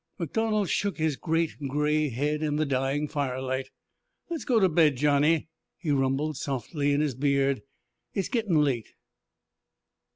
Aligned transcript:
MacDonald 0.17 0.67
shook 0.67 0.97
his 0.97 1.15
great 1.15 1.51
gray 1.67 2.09
head 2.09 2.41
in 2.41 2.55
the 2.55 2.65
dying 2.65 3.07
firelight. 3.07 3.69
"Let's 4.31 4.45
go 4.45 4.59
to 4.59 4.67
bed, 4.67 4.95
Johnny," 4.97 5.47
he 5.77 5.91
rumbled 5.91 6.37
softly 6.37 6.91
in 6.91 7.01
his 7.01 7.13
beard. 7.13 7.61
"It's 8.15 8.27
gettin' 8.27 8.63
late." 8.63 8.93